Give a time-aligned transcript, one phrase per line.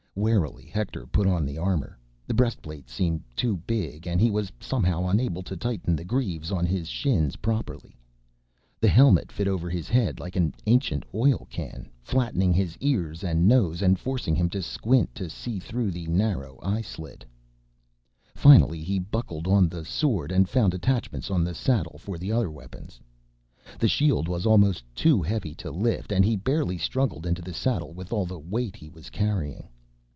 [0.13, 1.97] Warily, Hector put on the armor.
[2.27, 6.65] The breastplate seemed too big, and he was somehow unable to tighten the greaves on
[6.65, 7.97] his shins properly.
[8.81, 13.47] The helmet fit over his head like an ancient oil can, flattening his ears and
[13.47, 17.23] nose and forcing him to squint to see through the narrow eye slit.
[18.35, 22.51] Finally, he buckled on the sword and found attachments on the saddle for the other
[22.51, 22.99] weapons.
[23.79, 27.93] The shield was almost too heavy to lift, and he barely struggled into the saddle
[27.93, 29.69] with all the weight he was carrying.